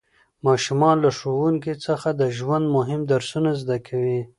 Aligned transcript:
ماشومان 0.45 0.95
له 1.03 1.09
ښوونکي 1.17 1.73
څخه 1.85 2.09
د 2.21 2.21
ژوند 2.37 2.65
مهم 2.77 3.01
درسونه 3.11 3.51
زده 3.61 3.77
کوي 3.87 4.21